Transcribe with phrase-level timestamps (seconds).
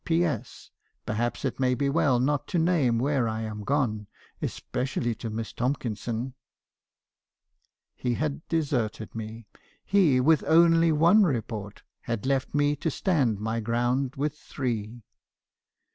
[0.03, 0.23] "'P.
[0.25, 0.71] S.
[1.05, 4.07] Perhaps it may be as well not to name where I am gone,
[4.41, 6.33] especially to Miss Tomkinson.'
[7.95, 9.45] "He had deserted me.
[9.85, 15.03] He— with only one report— had left me to stand my ground with three.